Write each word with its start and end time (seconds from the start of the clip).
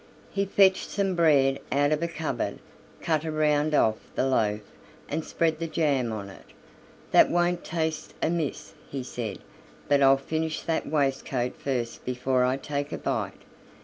He 0.31 0.45
fetched 0.45 0.89
some 0.89 1.13
bread 1.13 1.59
out 1.71 1.91
of 1.91 2.01
a 2.01 2.07
cupboard, 2.07 2.57
cut 3.03 3.23
a 3.23 3.31
round 3.31 3.75
off 3.75 3.97
the 4.15 4.25
loaf, 4.25 4.61
and 5.07 5.23
spread 5.23 5.59
the 5.59 5.67
jam 5.67 6.11
on 6.11 6.27
it. 6.27 6.45
"That 7.11 7.29
won't 7.29 7.63
taste 7.63 8.15
amiss," 8.19 8.73
he 8.89 9.03
said; 9.03 9.37
"but 9.87 10.01
I'll 10.01 10.17
finish 10.17 10.63
that 10.63 10.87
waistcoat 10.87 11.55
first 11.55 12.03
before 12.03 12.43
I 12.43 12.57
take 12.57 12.91
a 12.91 12.97
bite." 12.97 13.43